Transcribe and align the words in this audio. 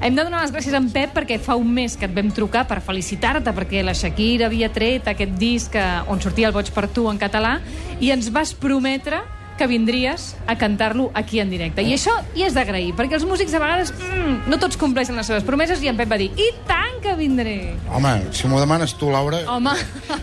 Hem 0.00 0.14
de 0.16 0.22
donar 0.24 0.40
les 0.40 0.52
gràcies 0.54 0.72
a 0.72 0.78
en 0.80 0.86
Pep 0.88 1.10
perquè 1.12 1.36
fa 1.44 1.58
un 1.60 1.68
mes 1.76 1.92
que 2.00 2.06
et 2.08 2.14
vam 2.16 2.30
trucar 2.32 2.62
per 2.68 2.78
felicitar-te 2.80 3.52
perquè 3.52 3.82
la 3.84 3.92
Shakira 3.92 4.46
havia 4.48 4.70
tret 4.72 5.10
aquest 5.12 5.34
disc 5.36 5.76
eh, 5.76 5.84
on 6.08 6.22
sortia 6.24 6.48
el 6.48 6.54
Boig 6.56 6.70
per 6.72 6.86
tu 6.88 7.04
en 7.10 7.20
català 7.20 7.58
i 8.00 8.08
ens 8.14 8.30
vas 8.32 8.54
prometre 8.56 9.20
que 9.60 9.66
vindries 9.68 10.38
a 10.48 10.54
cantar-lo 10.56 11.10
aquí 11.12 11.36
en 11.42 11.50
directe. 11.52 11.82
I 11.84 11.92
això 11.92 12.14
hi 12.32 12.46
és 12.46 12.54
d'agrair, 12.56 12.94
perquè 12.96 13.18
els 13.18 13.26
músics 13.28 13.52
a 13.52 13.58
vegades 13.60 13.90
mm, 13.92 14.48
no 14.48 14.56
tots 14.56 14.78
compleixen 14.80 15.20
les 15.20 15.28
seves 15.28 15.44
promeses 15.44 15.82
i 15.84 15.90
en 15.92 15.98
Pep 16.00 16.08
va 16.08 16.16
dir 16.16 16.30
i 16.32 16.46
tant 16.64 16.96
que 17.04 17.12
vindré! 17.18 17.74
Home, 17.92 18.14
si 18.32 18.48
m'ho 18.48 18.56
demanes 18.62 18.94
tu, 18.96 19.10
Laura, 19.12 19.42
Home, 19.52 19.74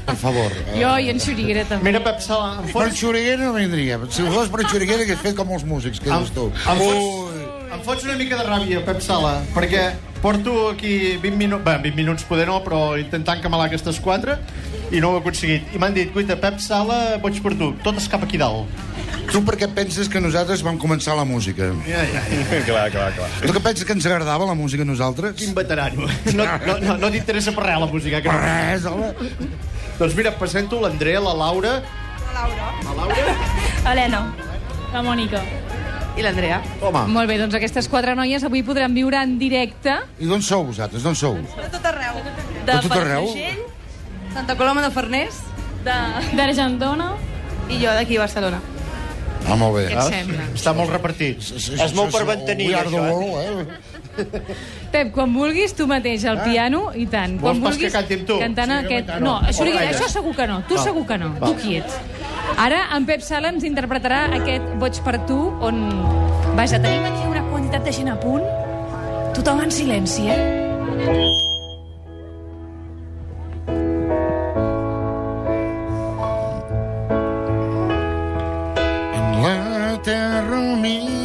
per 0.07 0.15
favor. 0.17 0.49
eh, 0.73 0.79
jo 0.81 0.95
i 1.05 1.11
en 1.13 1.21
Xuriguera 1.21 1.67
també. 1.69 1.85
Mira, 1.91 2.01
Pep 2.01 2.17
Sala, 2.25 2.55
em 2.63 2.65
Per 2.65 2.73
fots, 2.79 2.97
Xuriguera 2.97 3.43
no 3.45 3.53
vindria. 3.53 4.01
Si 4.09 4.25
ho 4.25 4.33
fos 4.33 4.49
per 4.49 4.65
Xuriguera 4.65 5.05
hagués 5.05 5.21
fet 5.21 5.37
com 5.37 5.53
els 5.53 5.69
músics, 5.69 6.01
que 6.01 6.09
dius 6.09 6.33
tu. 6.33 6.49
em, 6.49 6.81
fots, 6.81 7.26
em 7.73 7.81
fots 7.83 8.05
una 8.07 8.15
mica 8.19 8.37
de 8.39 8.45
ràbia, 8.47 8.81
Pep 8.85 8.99
Sala, 9.03 9.37
perquè 9.55 9.89
porto 10.21 10.69
aquí 10.71 11.17
20 11.21 11.37
minuts, 11.37 11.63
bé, 11.65 11.75
20 11.83 11.97
minuts 11.97 12.25
poder 12.27 12.47
no, 12.49 12.59
però 12.65 12.97
intentant 12.99 13.41
camelar 13.43 13.67
aquestes 13.67 13.99
quatre 14.03 14.37
i 14.91 15.01
no 15.03 15.11
ho 15.11 15.17
he 15.17 15.21
aconseguit. 15.21 15.73
I 15.75 15.81
m'han 15.81 15.95
dit, 15.95 16.11
guaita, 16.13 16.37
Pep 16.41 16.61
Sala, 16.63 17.17
boig 17.21 17.41
per 17.43 17.53
tu, 17.59 17.73
tot 17.83 17.99
es 17.99 18.07
cap 18.11 18.23
aquí 18.23 18.39
dalt. 18.41 18.71
Tu 19.27 19.41
per 19.43 19.57
què 19.59 19.67
penses 19.75 20.07
que 20.07 20.21
nosaltres 20.23 20.63
vam 20.63 20.79
començar 20.79 21.17
la 21.19 21.25
música? 21.27 21.67
Ja, 21.87 22.05
ja, 22.07 22.23
ja. 22.31 22.61
clar, 22.69 22.87
clar, 22.93 23.11
clar. 23.17 23.29
Tu 23.43 23.51
que 23.51 23.63
penses 23.63 23.85
que 23.85 23.95
ens 23.97 24.07
agradava 24.07 24.47
la 24.47 24.55
música 24.55 24.87
a 24.87 24.87
nosaltres? 24.87 25.35
Quin 25.39 25.55
veterano. 25.57 26.07
No, 26.31 26.47
no, 26.63 26.79
no, 26.85 26.97
no 27.03 27.11
t'interessa 27.11 27.51
per 27.55 27.67
res 27.67 27.81
la 27.83 27.91
música. 27.91 28.23
Que 28.23 28.31
no. 28.31 28.39
Res, 28.47 28.87
home. 28.87 29.11
Doncs 29.99 30.15
mira, 30.15 30.31
presento 30.39 30.79
l'Andrea, 30.79 31.19
la 31.23 31.35
Laura... 31.35 31.79
La 32.27 32.45
Laura. 32.47 32.73
La 32.87 32.99
Laura? 33.01 33.39
Helena. 33.91 34.27
La 34.93 35.03
Mònica. 35.03 35.43
I 36.17 36.23
l'Andrea. 36.25 36.61
Home, 36.81 37.03
Molt 37.13 37.29
bé, 37.29 37.35
doncs 37.37 37.53
aquestes 37.57 37.87
quatre 37.91 38.15
noies 38.17 38.43
avui 38.47 38.63
podran 38.65 38.93
viure 38.97 39.19
en 39.21 39.35
directe. 39.37 39.93
I 40.19 40.25
d'on 40.29 40.41
sou 40.41 40.63
vosaltres? 40.71 41.03
D'on 41.05 41.15
sou? 41.15 41.37
De 41.37 41.67
tot 41.75 41.85
arreu. 41.91 42.17
De 42.23 42.71
De 42.71 42.79
tot 42.87 42.95
arreu? 42.97 43.29
Santa 44.33 44.55
Coloma 44.57 44.81
de 44.81 44.89
Farners 44.93 45.37
D'Argentona. 45.85 47.13
i 47.69 47.77
jo 47.81 47.91
d'aquí 47.93 48.17
a 48.17 48.21
Barcelona. 48.25 48.59
Ah, 49.47 49.55
molt 49.55 49.77
bé. 49.77 49.83
Què 49.87 49.95
et 49.95 50.09
sembla? 50.11 50.45
està 50.57 50.73
molt 50.75 50.89
repartit. 50.91 51.39
És 51.39 51.93
molt 51.95 52.11
per 52.11 52.25
mantenir, 52.27 52.73
això, 52.75 53.03
eh? 53.05 53.13
world, 53.13 53.69
eh? 53.69 53.75
Pep, 54.91 55.11
quan 55.13 55.31
vulguis, 55.33 55.73
tu 55.77 55.85
mateix 55.87 56.25
al 56.25 56.41
piano, 56.43 56.87
i 56.95 57.05
tant. 57.07 57.37
Ah. 57.37 57.41
Vols 57.45 57.59
Quan 57.59 57.61
pas 57.61 57.75
vulguis, 57.77 57.91
que 57.93 57.97
canti 57.99 58.17
amb 58.17 58.27
tu? 58.27 58.39
Cantant 58.41 58.73
Sí, 58.73 58.77
aquest... 58.81 59.13
no, 59.23 59.37
això, 59.45 59.67
això 59.85 60.09
segur 60.17 60.33
que 60.35 60.47
no. 60.49 60.61
Tu 60.67 60.79
segur 60.81 61.05
que 61.07 61.17
no. 61.21 61.29
Tu 61.43 61.53
quiet. 61.61 61.99
Ara, 62.55 62.79
en 62.95 63.05
Pep 63.05 63.21
Sala 63.21 63.51
ens 63.53 63.65
interpretarà 63.67 64.23
aquest 64.39 64.71
Boig 64.81 65.01
per 65.05 65.17
tu, 65.27 65.37
on... 65.61 65.83
Vaja, 66.57 66.79
tenim 66.81 67.03
aquí 67.09 67.27
una 67.27 67.43
quantitat 67.51 67.83
de 67.85 67.93
gent 67.93 68.09
a 68.13 68.15
punt. 68.21 68.47
Tothom 69.37 69.61
en 69.65 69.71
silenci, 69.71 70.29
eh? 70.31 70.39
En 79.17 79.37
la 79.43 80.01
terra 80.07 80.63
humida 80.63 81.16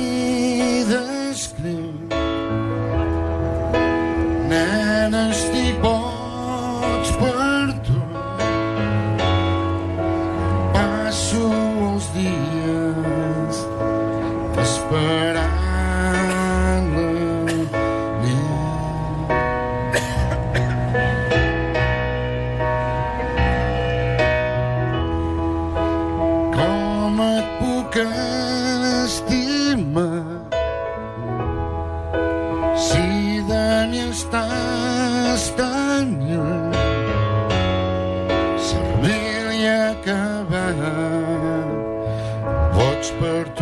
boig 42.75 43.13
per 43.21 43.45
tu 43.55 43.62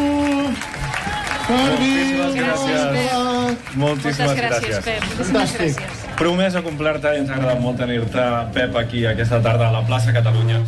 Per 1.51 1.57
Moltíssimes 1.59 2.35
gràcies. 2.37 2.83
Moltíssimes 3.75 3.75
Moltes 3.81 4.17
gràcies, 4.19 4.39
gràcies. 4.39 4.85
Pep. 4.85 5.01
Moltíssimes 5.01 5.31
Fantàstic. 5.31 5.81
gràcies. 5.81 6.15
Promesa 6.21 6.61
completa 6.61 7.11
i 7.15 7.19
ens 7.23 7.29
ha 7.29 7.35
agradat 7.39 7.59
molt 7.59 7.81
tenir-te, 7.81 8.27
Pep, 8.55 8.77
aquí 8.77 9.05
aquesta 9.09 9.41
tarda 9.43 9.67
a 9.67 9.71
la 9.71 9.83
plaça 9.87 10.13
Catalunya. 10.15 10.61